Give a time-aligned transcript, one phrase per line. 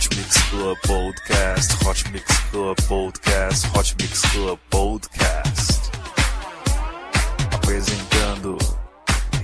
[0.00, 5.90] Hot Mix Club Podcast, Hot Mix Club Podcast, Hot Mix Club Podcast.
[7.52, 8.56] Apresentando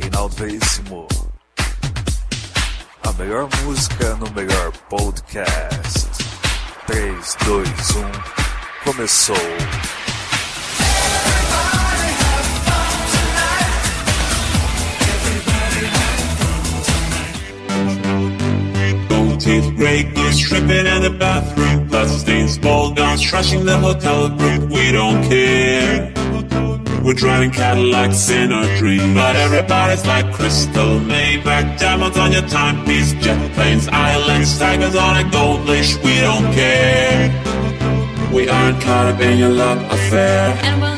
[0.00, 1.06] Reinaldo Veríssimo.
[3.02, 6.08] A melhor música no melhor podcast.
[6.86, 8.10] 3, 2, 1,
[8.82, 9.36] começou.
[19.38, 21.88] Teeth, gray goose, stripping in the bathroom.
[21.88, 24.70] Blood stains, ball gowns, trashing the hotel room.
[24.70, 26.12] We don't care.
[27.04, 29.14] We're driving Cadillacs in our dream.
[29.14, 35.30] But everybody's like crystal, Maybach, diamonds on your timepiece, jet planes, islands, tigers on a
[35.30, 35.96] gold leash.
[35.98, 37.30] We don't care.
[38.32, 40.95] We aren't caught up in your love affair.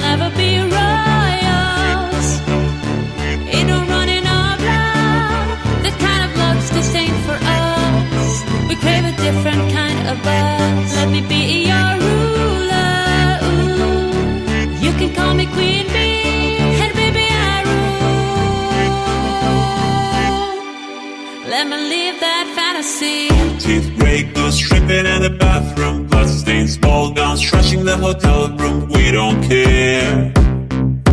[22.83, 23.29] Fantasy.
[23.59, 26.07] Teeth, gray goose, stripping in the bathroom.
[26.07, 28.89] Blood stains, ball gowns, trashing the hotel room.
[28.89, 30.33] We don't care.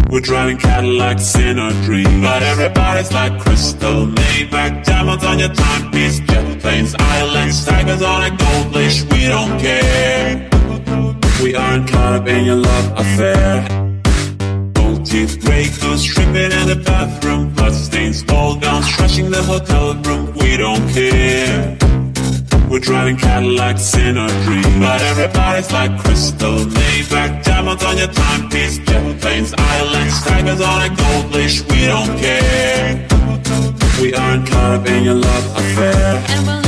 [0.09, 2.21] We're driving Cadillacs in our dream.
[2.21, 8.37] But everybody's like crystal, Maybach, diamonds on your timepiece, jet planes, islands, tigers on a
[8.37, 9.03] gold leash.
[9.03, 10.49] We don't care.
[11.43, 13.84] We aren't caught up in your love affair.
[15.05, 17.53] Teeth, gray goose, stripping in the bathroom.
[17.53, 20.33] Blood stains, ball gowns, trashing the hotel room.
[20.35, 21.77] We don't care.
[22.69, 24.79] We're driving Cadillacs in our dream.
[24.79, 30.95] But everybody's like crystal, Maybach, diamonds on your timepiece, jet planes, islands, tigers on a
[30.95, 31.61] gold leash.
[31.69, 33.07] We don't care.
[34.01, 36.64] We aren't caught up in your love affair.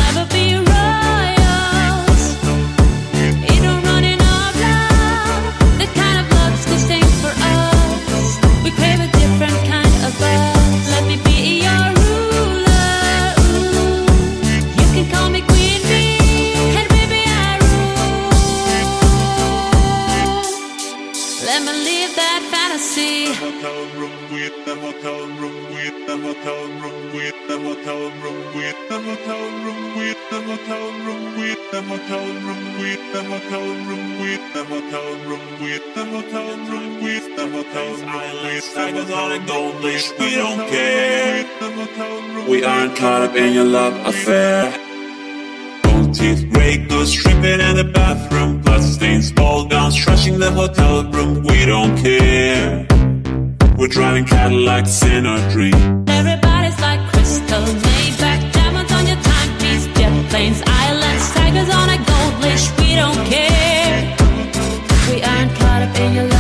[27.88, 33.14] Hotel room with the hotel room with the hotel room with the hotel room with
[33.14, 38.10] the hotel room with the hotel room with the hotel room with the hotel room
[38.10, 41.46] islands tigers on a gold leash we don't care
[42.50, 44.78] we aren't caught up in your love affair
[45.84, 48.62] Gold teeth, gray goose, stripping in the bathroom.
[48.62, 51.44] Blood stains, ball gowns, trashing the hotel room.
[51.44, 52.86] We don't care.
[53.78, 56.06] We're driving Cadillacs in our dream.
[56.10, 56.47] Everybody's
[60.30, 62.70] planes, islands, tigers on a gold leash.
[62.80, 64.16] We don't care.
[65.10, 66.37] We aren't caught up in your love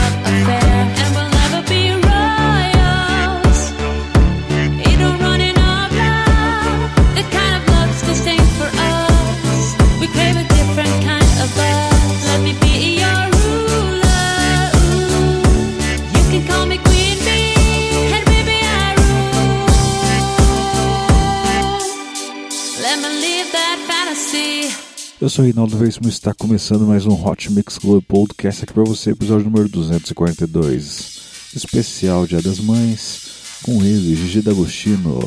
[25.28, 28.86] Eu sou Reinaldo Veríssimo e está começando mais um Hot Mix Club Podcast aqui para
[28.86, 35.20] você, episódio número 242, especial Dia das Mães, com ele, Gigi D'Agostino.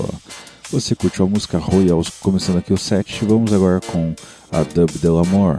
[0.70, 4.14] Você curtiu a música Royals, começando aqui o set, vamos agora com
[4.50, 5.58] a Dub Del Amor.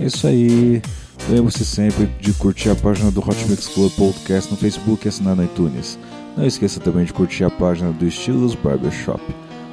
[0.00, 0.80] É isso aí,
[1.28, 5.36] lembre-se sempre de curtir a página do Hot Mix Club Podcast no Facebook e assinar
[5.36, 5.98] no iTunes.
[6.38, 9.22] Não esqueça também de curtir a página do Estilos Barbershop,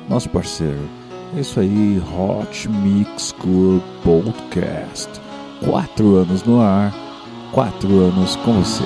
[0.10, 1.01] nosso parceiro.
[1.34, 5.10] É isso aí, Hot Mix Club Podcast.
[5.64, 6.94] Quatro anos no ar,
[7.54, 8.84] quatro anos com você.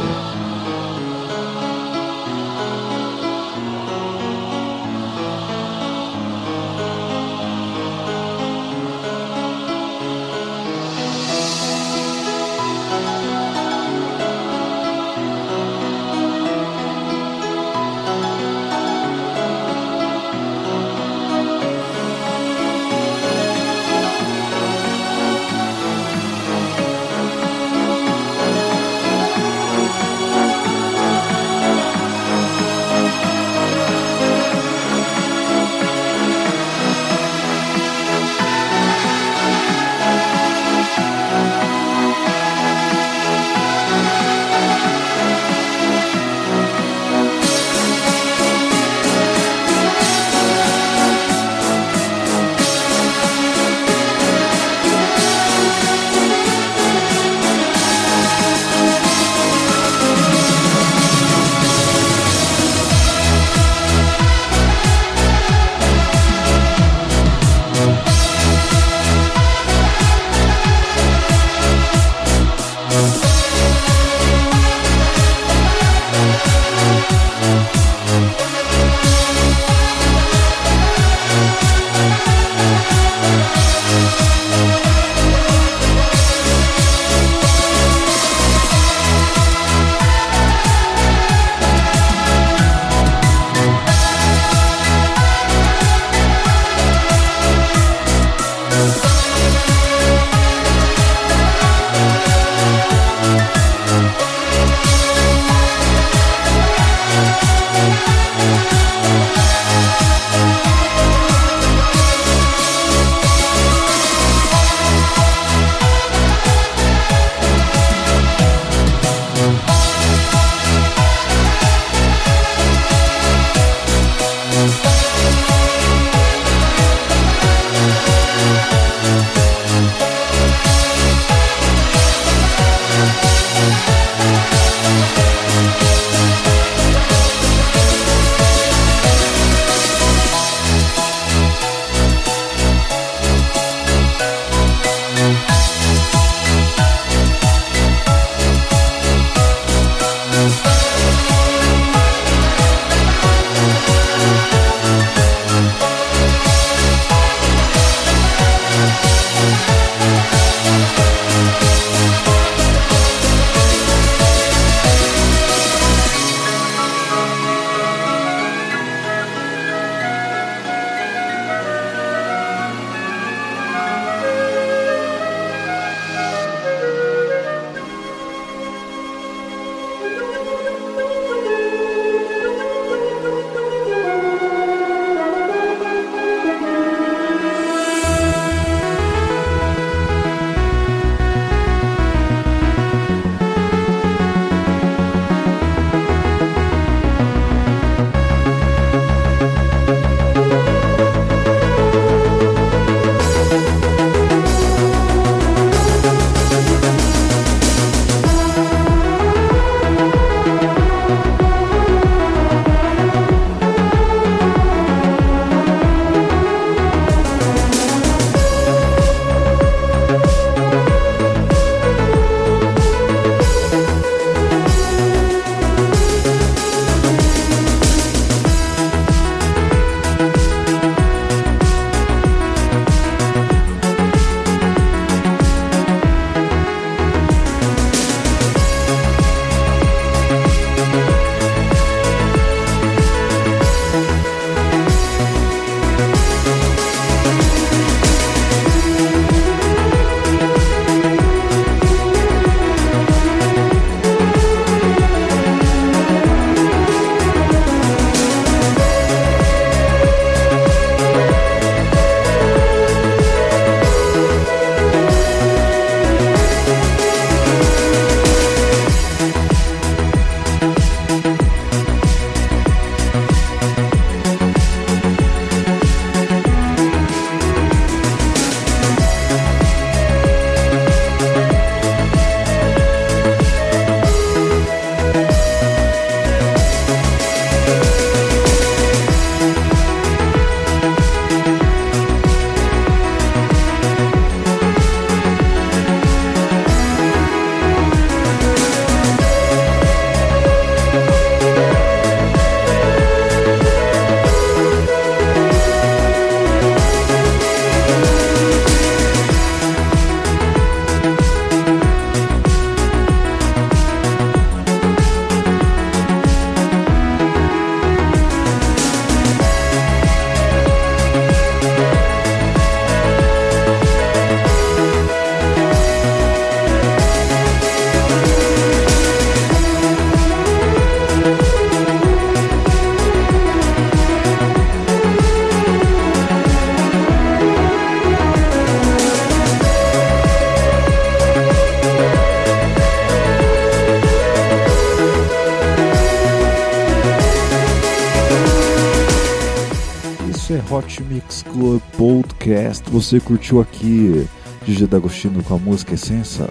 [352.96, 354.25] Você curtiu aqui
[354.66, 356.48] Gigi D'Agostino com a música Essência?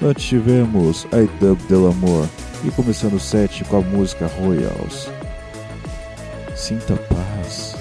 [0.00, 2.28] Antes tivemos I Dub Del Amor
[2.64, 5.08] e começando o set com a música Royals.
[6.54, 7.74] Sinta paz.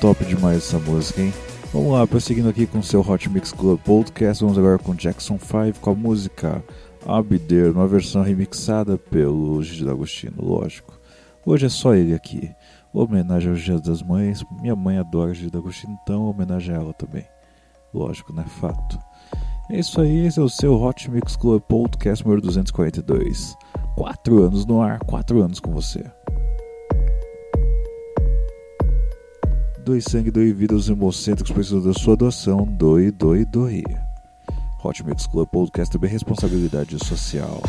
[0.00, 1.32] Top demais essa música, hein?
[1.72, 4.42] Vamos lá, prosseguindo aqui com seu Hot Mix Club Podcast.
[4.42, 6.60] Vamos agora com Jackson 5 com a música
[7.06, 10.98] Abder, uma versão remixada pelo Gigi D'Agostino, lógico.
[11.44, 12.50] Hoje é só ele aqui.
[12.96, 14.42] Homenagem ao Dia das Mães.
[14.58, 17.26] Minha mãe adora Gigi D'Agostino, então homenagem a ela também.
[17.92, 18.42] Lógico, né?
[18.48, 18.98] Fato.
[19.70, 23.54] É isso aí, esse é o seu Hot Mix Club Podcast número 242.
[23.94, 26.02] Quatro anos no ar, quatro anos com você.
[29.84, 32.64] Doe sangue, doe vida aos hemocêntricos precisam da sua doação.
[32.64, 33.84] Doe, doe, doe.
[34.82, 37.60] Hot Mix Club Podcast também responsabilidade social.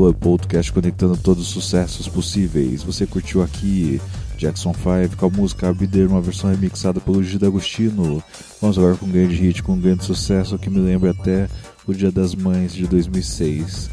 [0.00, 2.82] Club Podcast conectando todos os sucessos possíveis.
[2.82, 4.00] Você curtiu aqui
[4.38, 8.24] Jackson 5 com a música Abder, uma versão remixada pelo Gigi D'Agostino.
[8.62, 11.50] Vamos agora com um grande hit, com um grande sucesso que me lembra até
[11.86, 13.90] o Dia das Mães de 2006.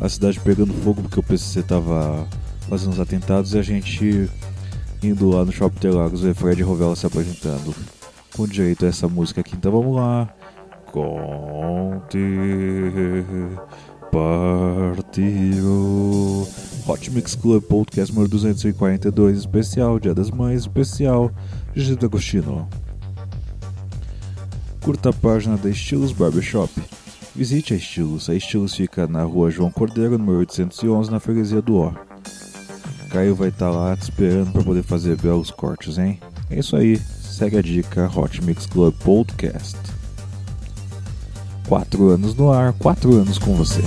[0.00, 2.24] A cidade pegando fogo porque o PCC tava
[2.68, 4.30] fazendo os atentados e a gente
[5.02, 7.74] indo lá no Shopping Interlagos ver Fred Rovella se apresentando.
[8.36, 10.32] Com direito a essa música aqui, então vamos lá.
[10.92, 12.16] Conte
[14.10, 15.68] Partiu.
[16.86, 21.30] Hot Mix Club Podcast número 242 Especial Dia das Mães Especial
[21.74, 22.68] Gigi D'Agostino.
[24.82, 26.72] Curta a página da Estilos Barbershop.
[27.36, 28.30] Visite a Estilos.
[28.30, 31.92] A Estilos fica na rua João Cordeiro, número 811 Na freguesia do Ó.
[33.10, 36.18] Caio vai estar lá te esperando para poder fazer belos cortes, hein?
[36.50, 39.97] É isso aí, segue a dica Hot Mix Club Podcast.
[41.68, 43.82] Quatro anos no ar, quatro anos com você.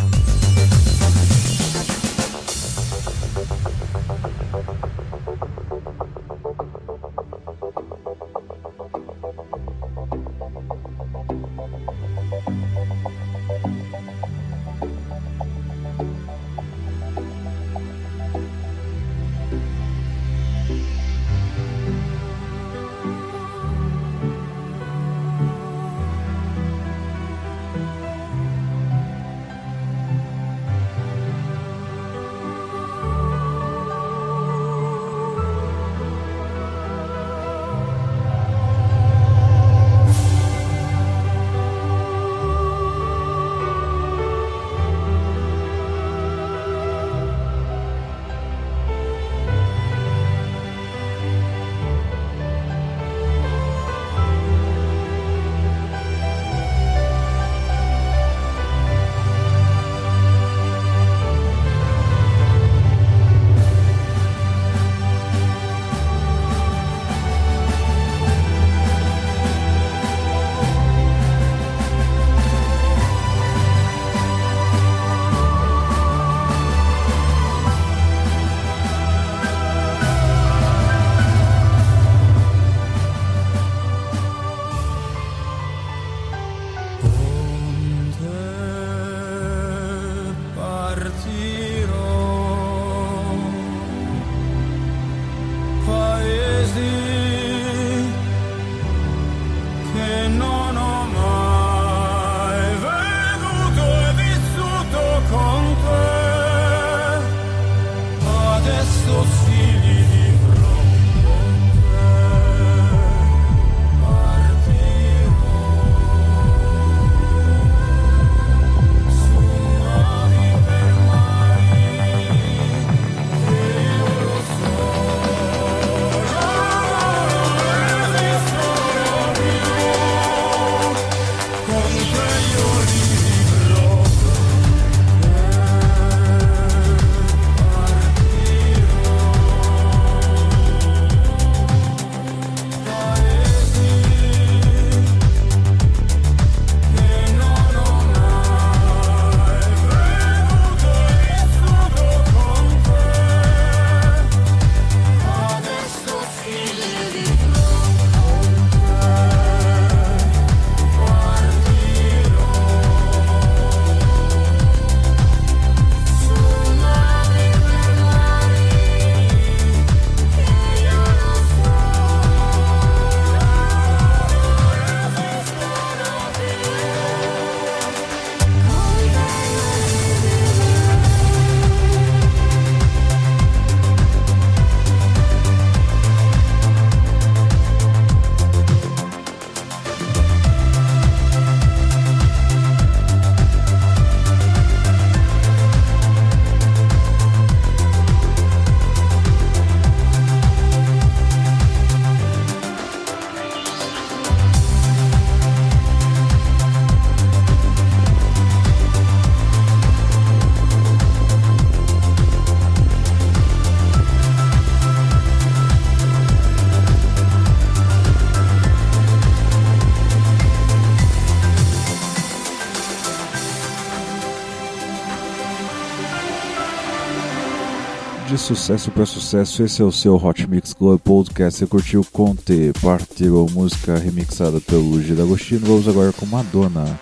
[228.41, 231.59] Sucesso para sucesso, esse é o seu Hot Mix Club Podcast.
[231.59, 235.65] Você curtiu Conte, partiu música remixada pelo G D'Agostino.
[235.67, 236.99] Vamos agora com Madonna.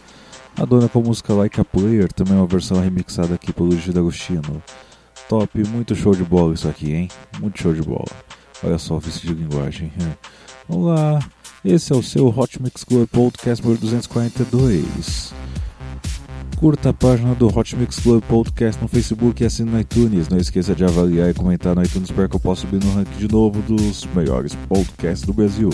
[0.58, 4.62] Madonna com a música Like a Player, também uma versão remixada aqui pelo G D'Agostino.
[5.30, 7.08] Top, muito show de bola isso aqui, hein?
[7.40, 8.06] Muito show de bola.
[8.62, 9.94] Olha só o vício de linguagem.
[10.68, 11.20] Vamos lá,
[11.64, 15.34] esse é o seu Hot Mix Club Podcast número 242.
[16.60, 20.28] Curta a página do Hot Mix Club Podcast no Facebook e assine no iTunes.
[20.28, 23.18] Não esqueça de avaliar e comentar no iTunes para que eu possa subir no ranking
[23.18, 25.70] de novo dos melhores podcasts do Brasil.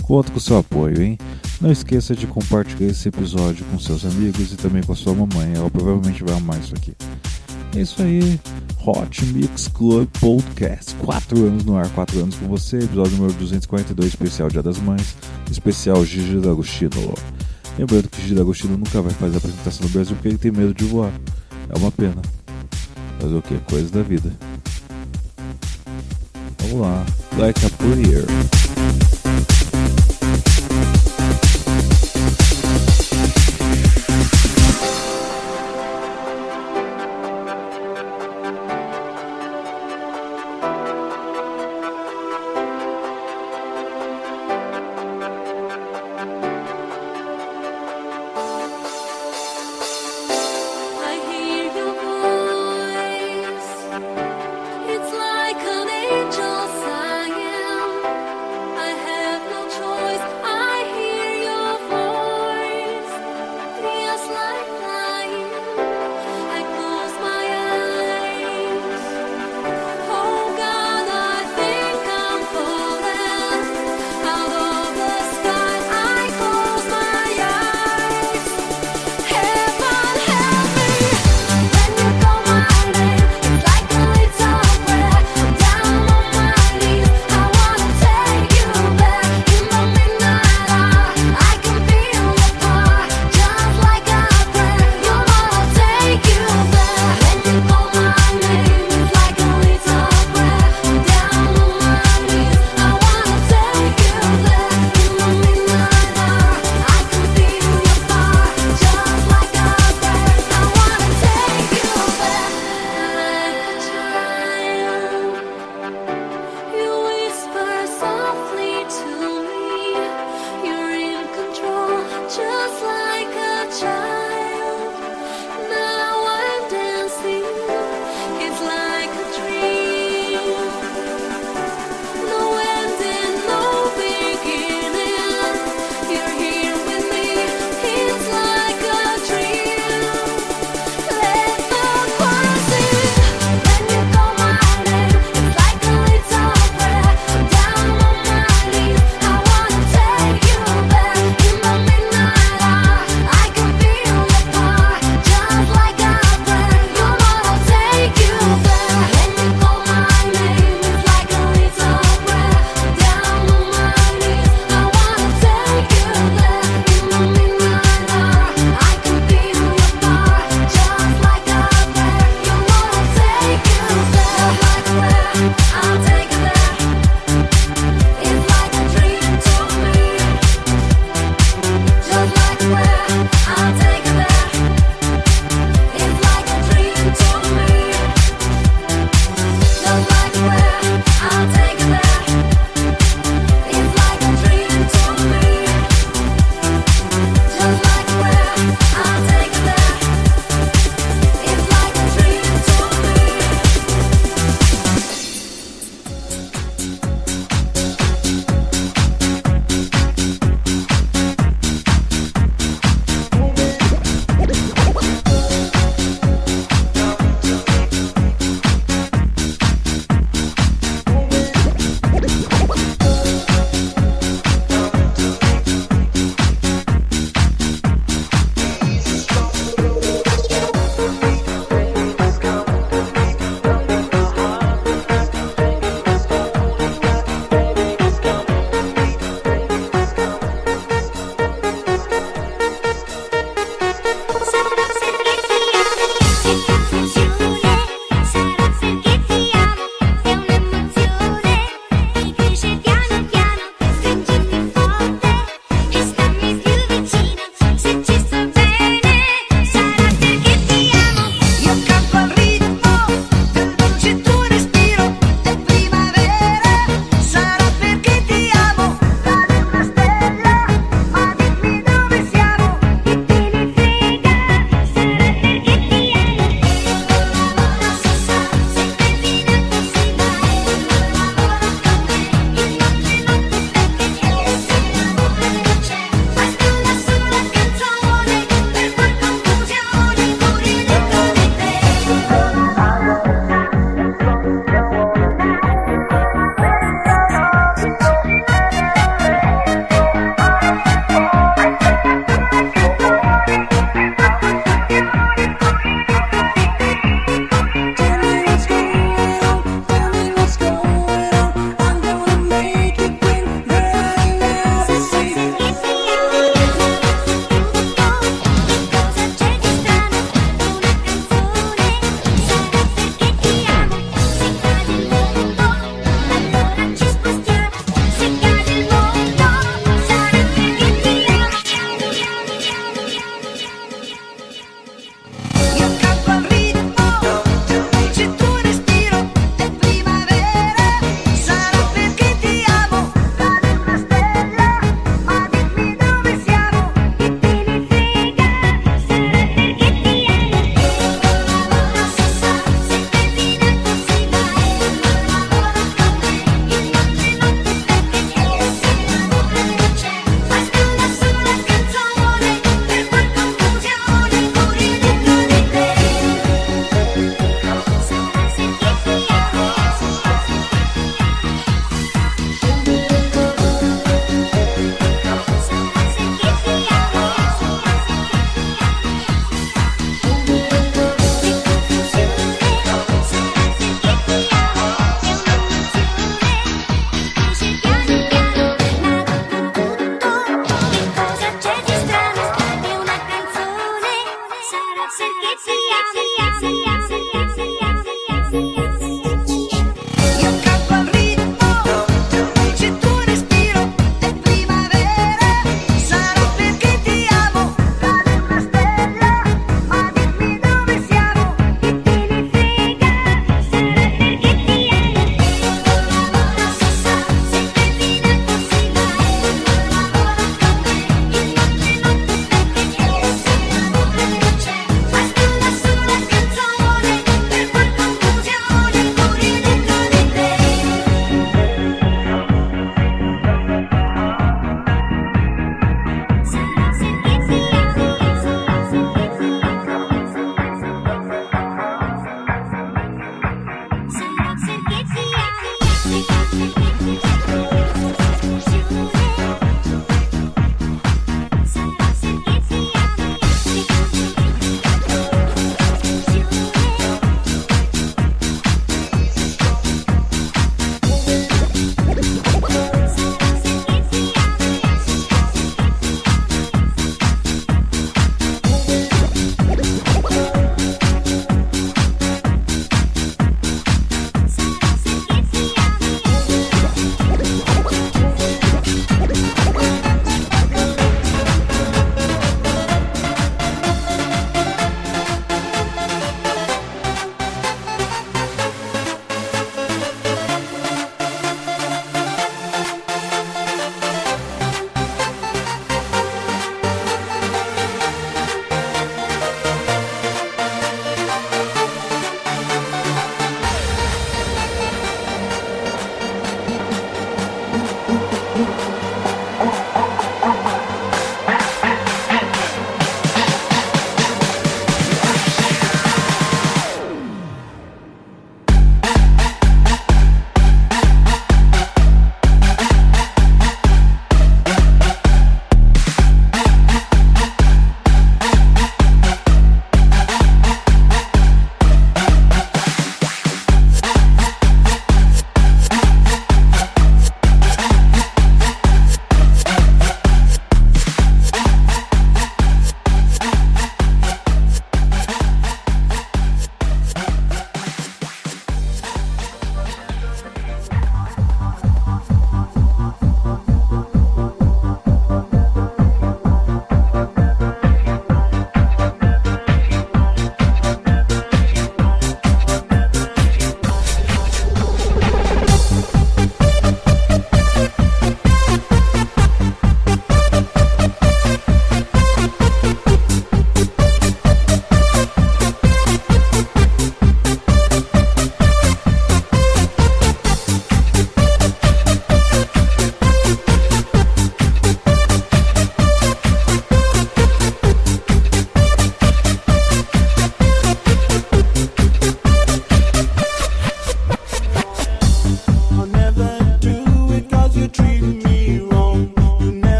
[0.00, 1.18] Conto com seu apoio, hein?
[1.60, 5.54] Não esqueça de compartilhar esse episódio com seus amigos e também com a sua mamãe.
[5.56, 6.94] Ela provavelmente vai amar isso aqui.
[7.76, 8.38] É isso aí.
[8.86, 10.94] Hot Mix Club Podcast.
[11.04, 12.78] Quatro anos no ar, quatro anos com você.
[12.78, 15.16] Episódio número 242, especial Dia das Mães.
[15.50, 17.12] Especial Gigi D'Agostino.
[17.78, 20.84] Lembrando que Gigi D'Agostino nunca vai fazer apresentação no Brasil porque ele tem medo de
[20.84, 21.12] voar.
[21.68, 22.20] É uma pena.
[23.22, 23.56] Mas o que?
[23.70, 24.32] Coisa da vida.
[26.58, 27.06] Vamos lá.
[27.38, 29.17] Like a Prayer.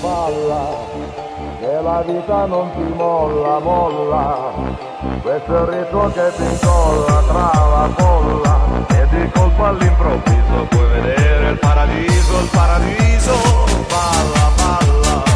[0.00, 0.68] palla,
[1.60, 4.52] che la vita non ti molla, molla,
[5.22, 10.86] questo è il ritmo che ti incolla tra la folla, e di colpo all'improvviso puoi
[11.00, 13.32] vedere il paradiso, il paradiso,
[13.88, 15.27] balla, balla.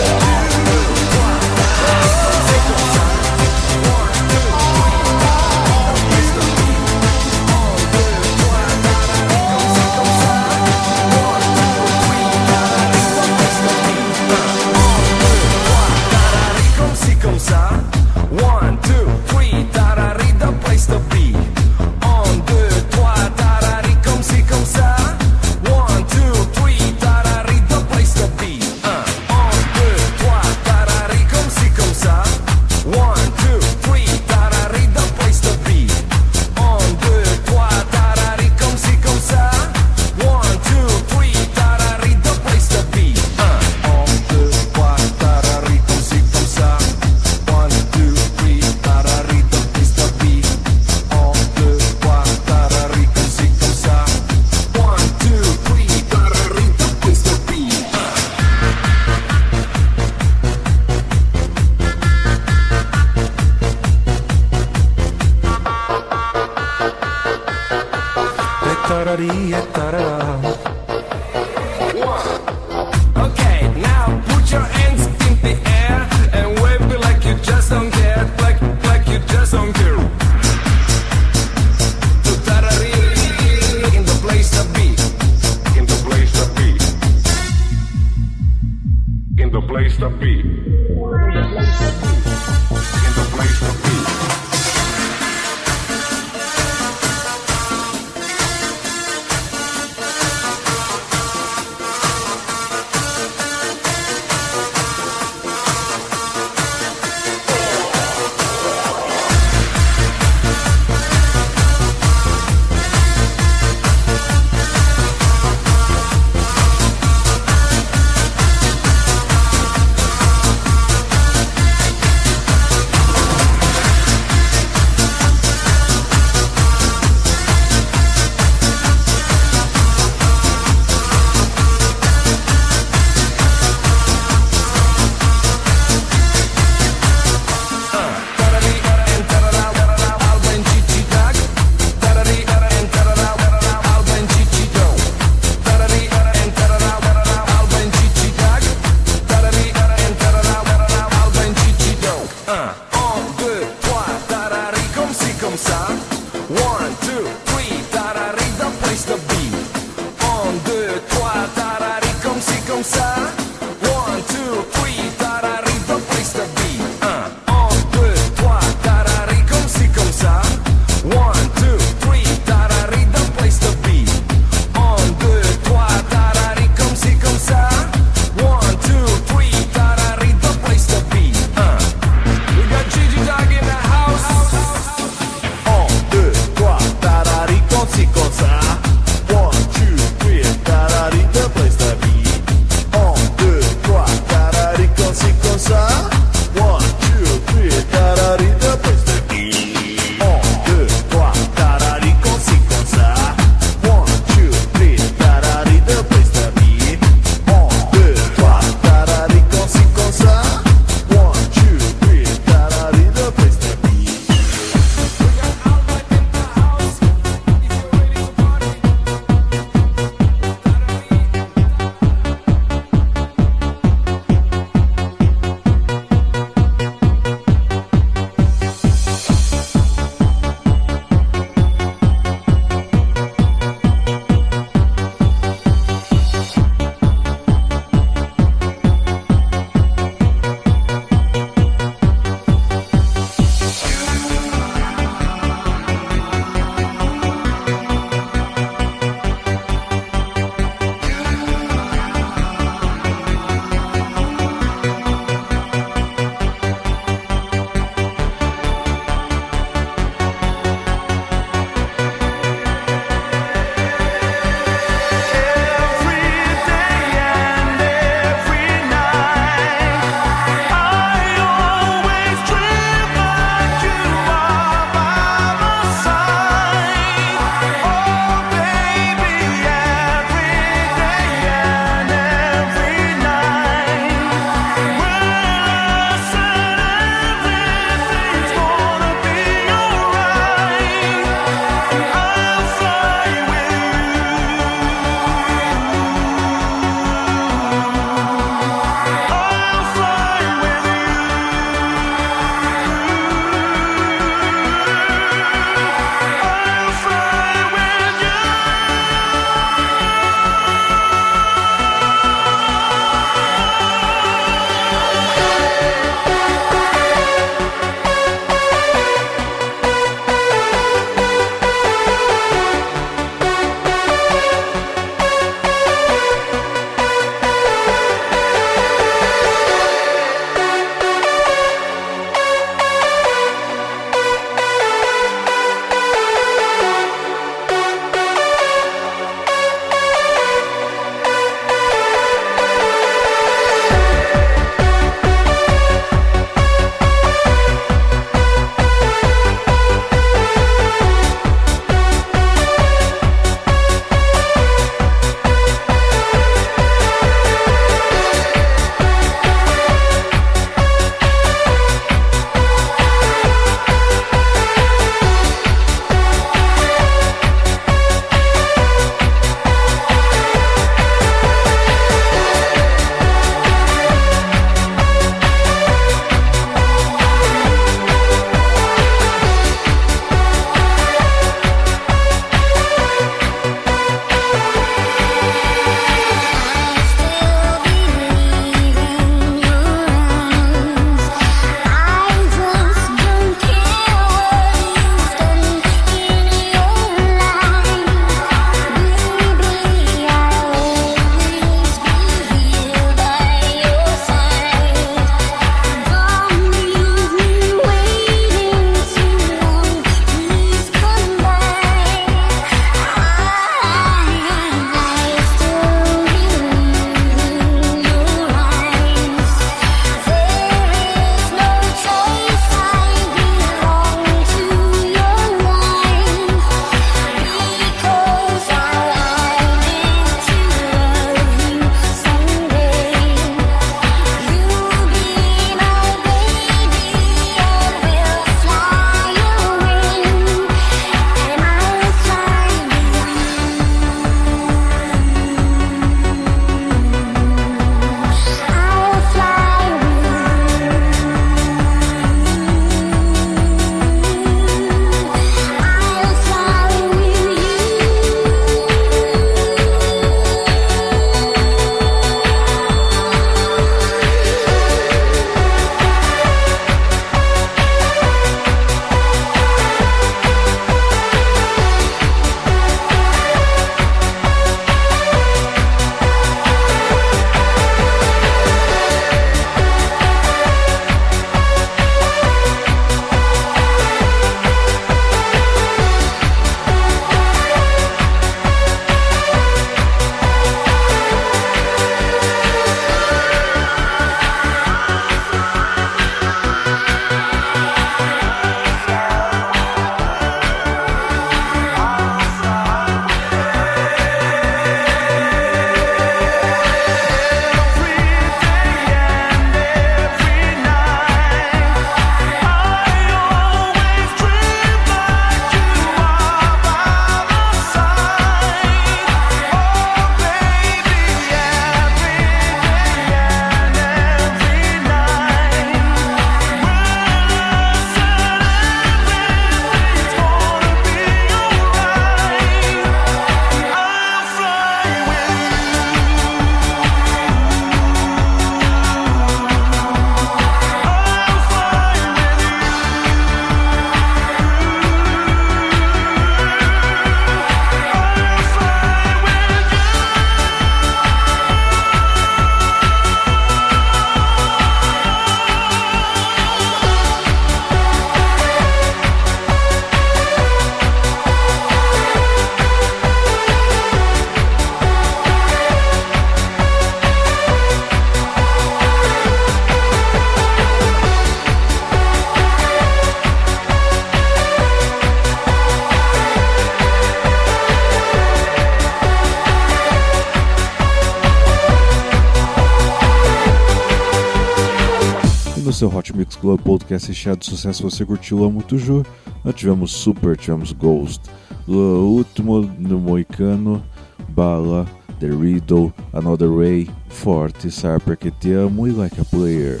[586.36, 588.02] Mix Club Podcast recheado de sucesso.
[588.02, 589.24] Você curtiu Amo Tuju?
[589.64, 591.42] Nós tivemos Super, tivemos Ghost,
[591.88, 594.02] o último no Moicano,
[594.50, 595.06] Bala,
[595.40, 600.00] The Riddle, Another Ray, Forte, Sarper que te amo e Like a Player.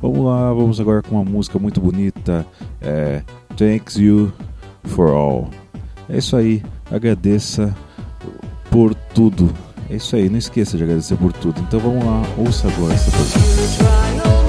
[0.00, 2.46] Vamos lá, vamos agora com uma música muito bonita,
[2.80, 3.22] é
[3.56, 4.32] Thanks You
[4.84, 5.48] for All.
[6.08, 7.74] É isso aí, agradeça
[8.70, 9.52] por tudo.
[9.88, 11.60] É isso aí, não esqueça de agradecer por tudo.
[11.60, 14.41] Então vamos lá, ouça agora essa música.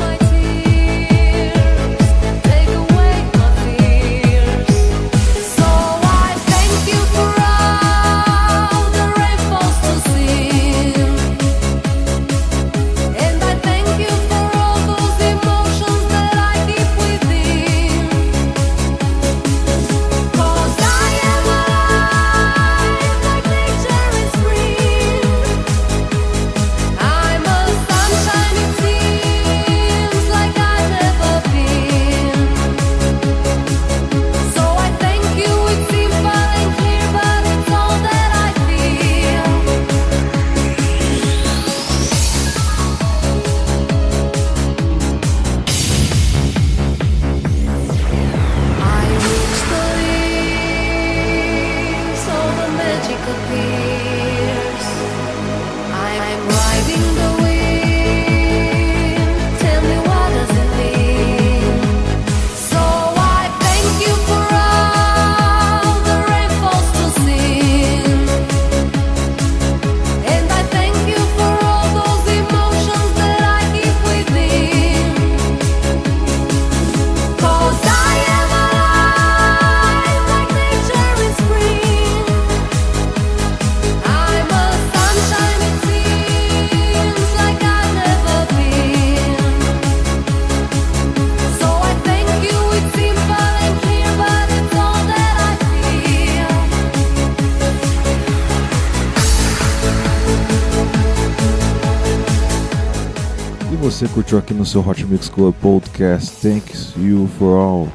[104.38, 107.88] Aqui no seu Hot Mix Club Podcast Thanks You for All.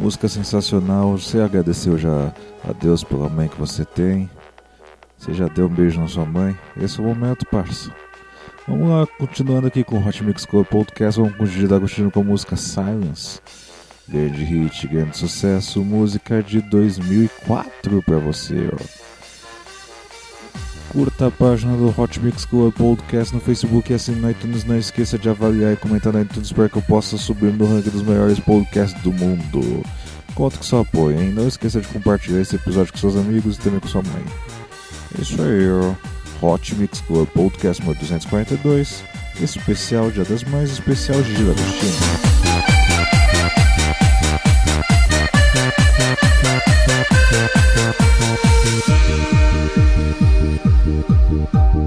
[0.00, 1.16] Música sensacional.
[1.16, 2.32] Você agradeceu já
[2.68, 4.28] a Deus pela mãe que você tem?
[5.16, 6.56] Você já deu um beijo na sua mãe?
[6.80, 7.90] Esse é o momento, parça.
[8.66, 11.20] Vamos lá, continuando aqui com o Hot Mix Club Podcast.
[11.20, 13.40] Vamos com o D'Agostino com a música Silence.
[14.08, 15.82] Grande hit, grande sucesso.
[15.84, 18.97] Música de 2004 pra você, ó.
[20.90, 24.64] Curta a página do Hot Mix Club Podcast no Facebook e assine no iTunes.
[24.64, 27.90] Não esqueça de avaliar e comentar no iTunes para que eu possa subir no ranking
[27.90, 29.82] dos melhores podcasts do mundo.
[30.34, 31.30] Conto com seu apoio, hein?
[31.30, 34.24] Não esqueça de compartilhar esse episódio com seus amigos e também com sua mãe.
[35.20, 35.94] Isso aí, ó.
[36.40, 39.04] Hot Mix Club Podcast número 242.
[39.40, 42.28] Especial Dia das Mães, especial Gigi D'Agostino.
[50.08, 50.27] Never
[51.28, 51.77] Thank you.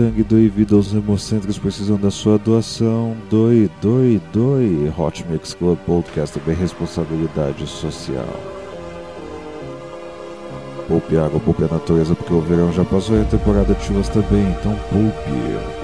[0.00, 3.14] Sangue, doe vida aos hemocentros precisam da sua doação.
[3.28, 4.90] Doe, doe, doe.
[4.96, 8.28] Hot Mix Club Podcast também responsabilidade social.
[10.88, 14.08] Poupe água, poupe a natureza, porque o verão já passou e a temporada de chuvas
[14.08, 15.79] também, então poupe.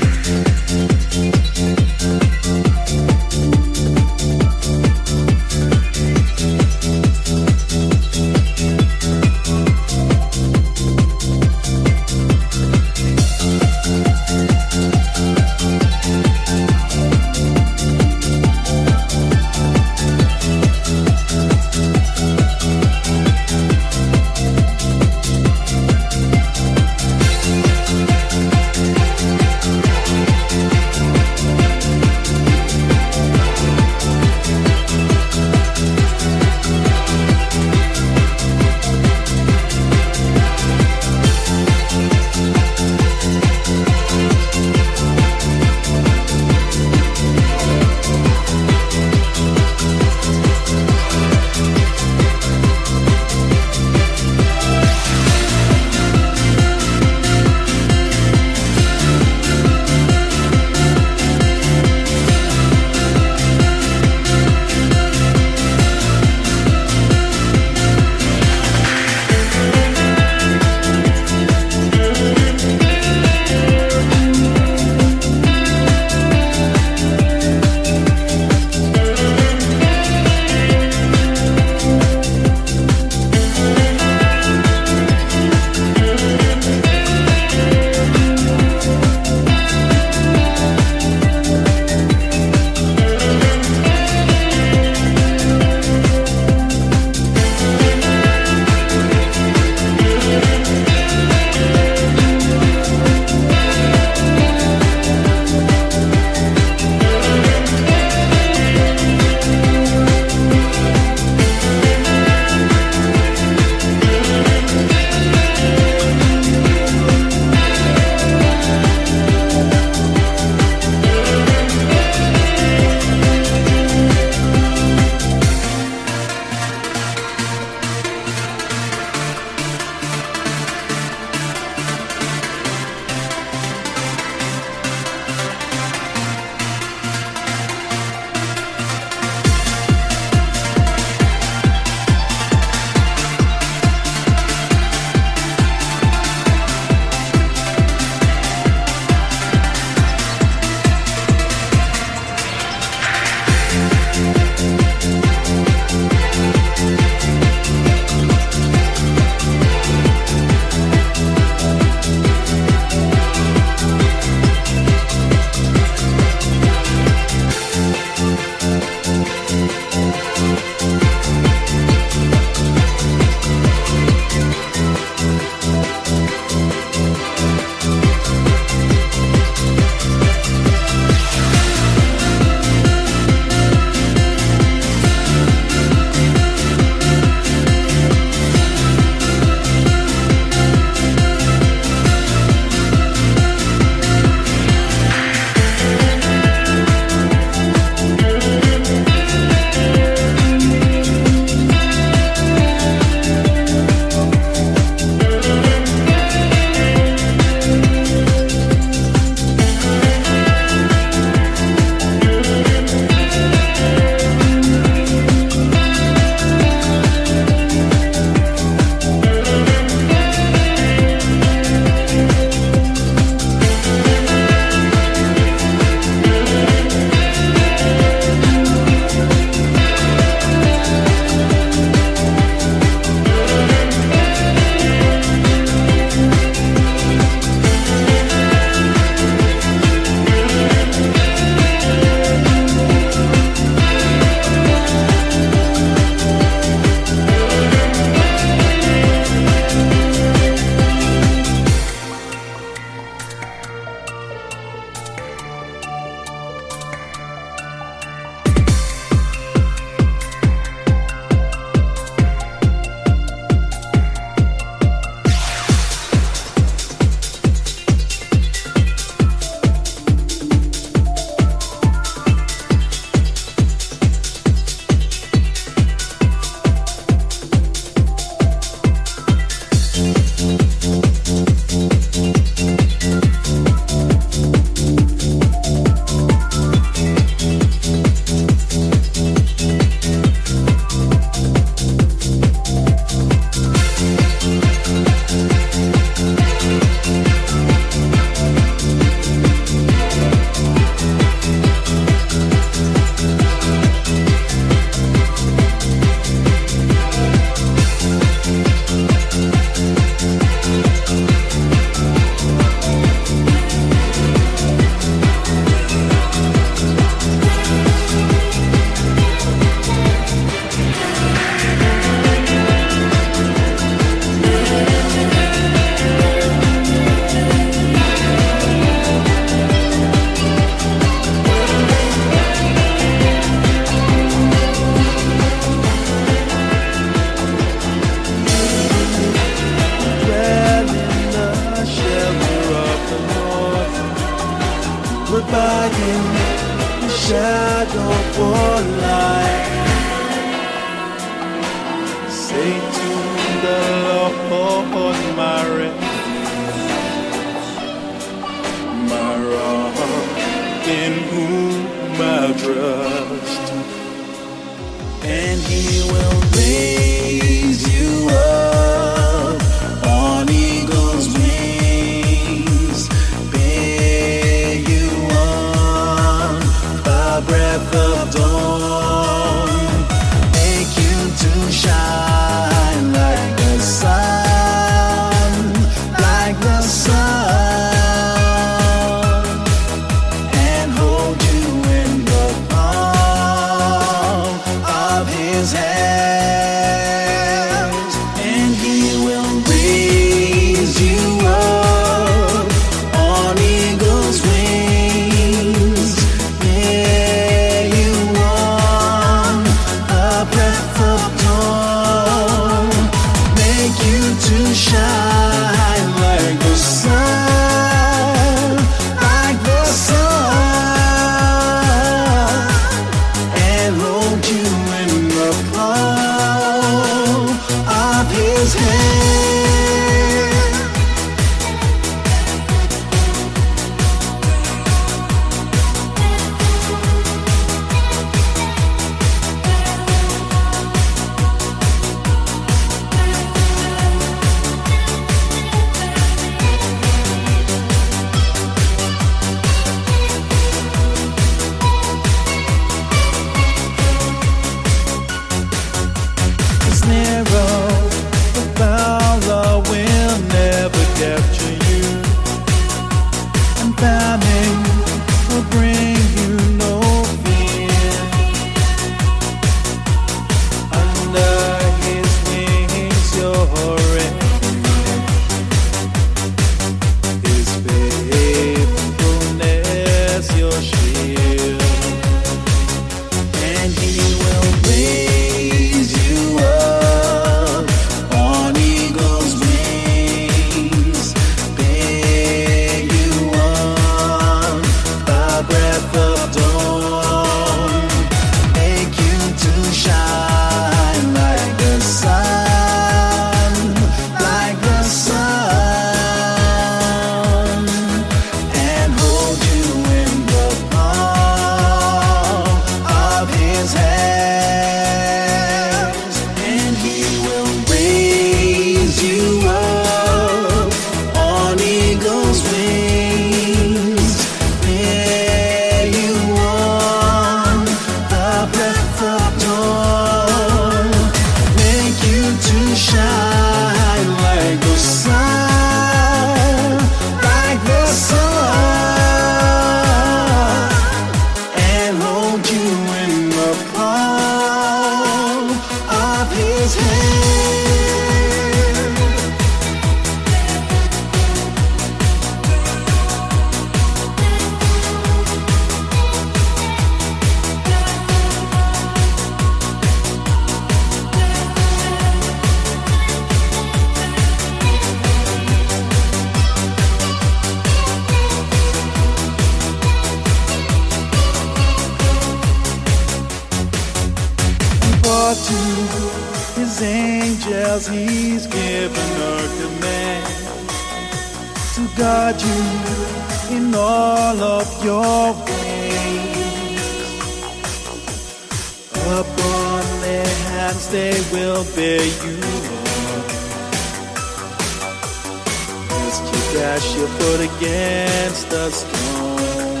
[596.74, 600.00] dash your foot against the stone,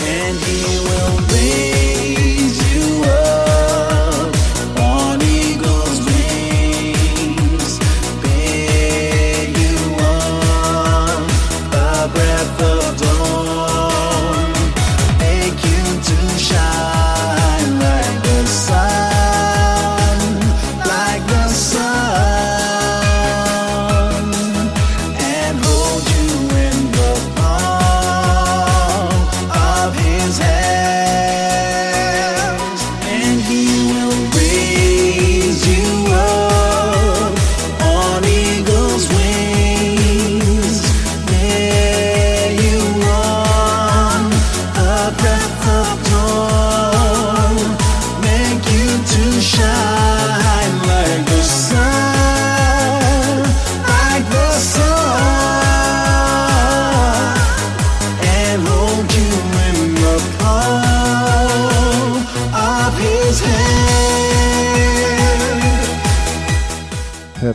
[0.00, 3.47] and He will raise you up.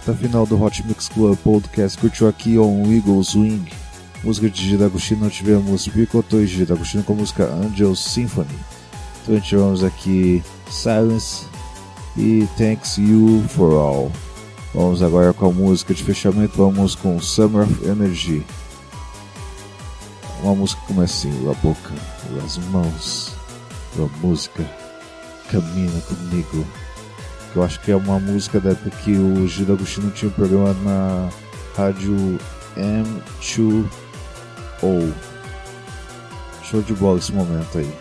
[0.04, 1.98] Reta final do Hot Mix Club Podcast.
[1.98, 3.66] Curtiu aqui On Eagles Wing,
[4.22, 5.30] música de Gigi D'Agostino.
[5.30, 8.60] Tivemos Picoto e Gigi D'Agostino com a música Angel Symphony.
[9.26, 11.46] Também tivemos aqui Silence
[12.18, 14.12] e Thanks You For All.
[14.74, 16.58] Vamos agora com a música de fechamento.
[16.58, 18.46] Vamos com Summer of Energy.
[20.42, 21.94] Uma música como assim, a boca,
[22.44, 23.32] as mãos,
[23.98, 24.70] a música
[25.50, 26.66] caminha comigo.
[27.54, 30.34] Que eu acho que é uma música da época que o Gil Agostino tinha um
[30.34, 31.30] programa na
[31.78, 32.40] rádio
[32.76, 33.88] M2O.
[36.64, 37.94] Show de bola esse momento aí.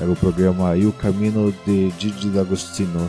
[0.00, 3.08] Era o programa E o Camino de Didi D'Agostino.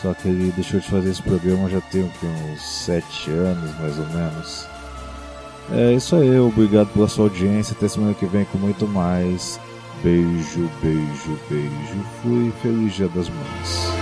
[0.00, 4.06] Só que ele deixou de fazer esse programa já tem uns 7 anos mais ou
[4.06, 4.66] menos.
[5.72, 7.74] É isso aí, obrigado pela sua audiência.
[7.76, 9.60] Até semana que vem com muito mais.
[10.02, 12.04] Beijo, beijo, beijo.
[12.22, 13.93] Fui feliz Dia das Mães.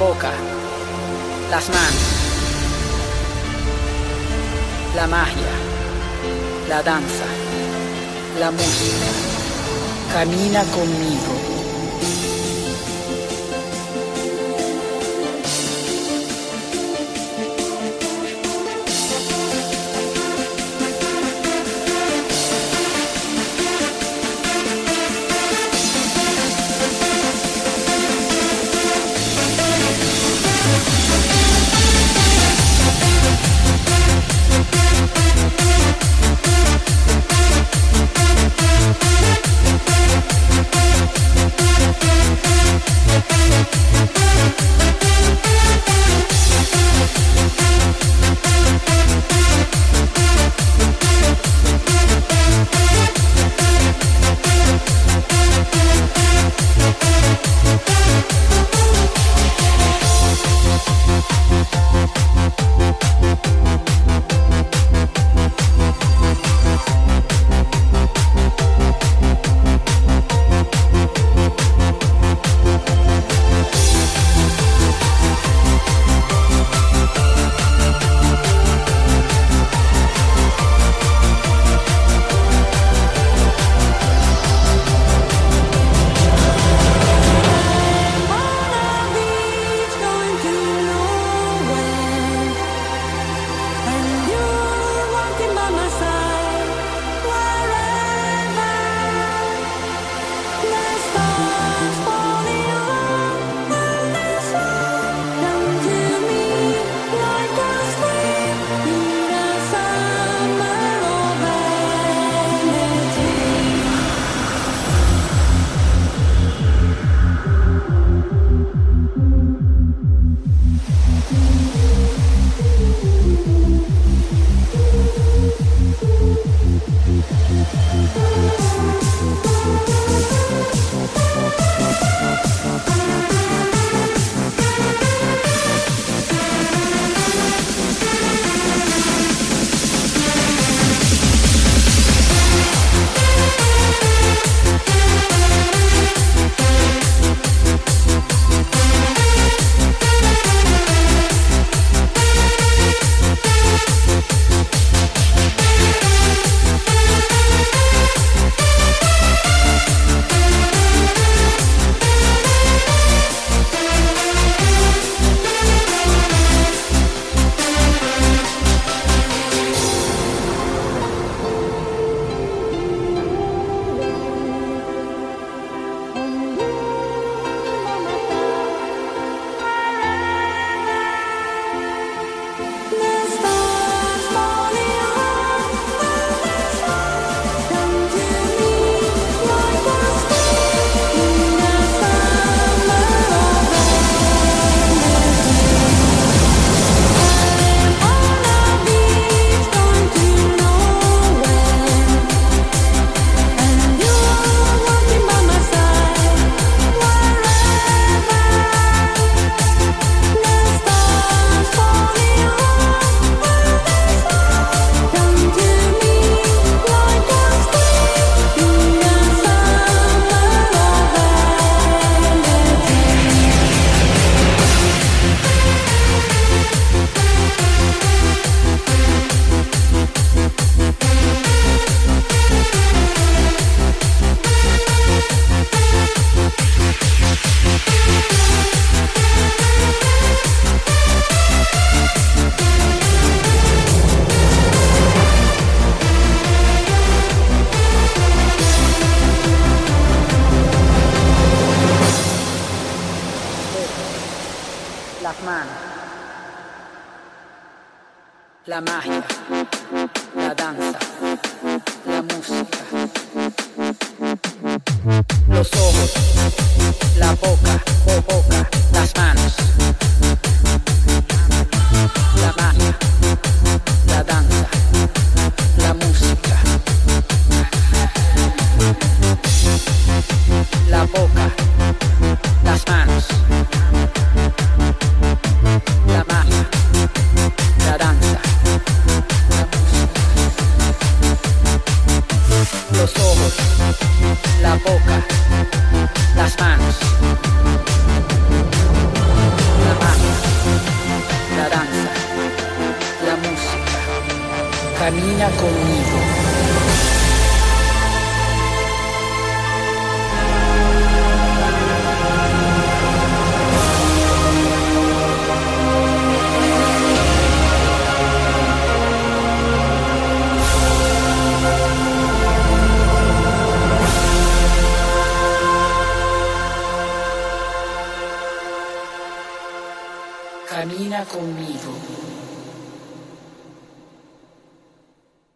[0.00, 0.30] Boca,
[1.50, 2.06] las manos,
[4.96, 5.52] la magia,
[6.70, 7.26] la danza,
[8.38, 9.10] la música.
[10.14, 12.29] Camina conmigo.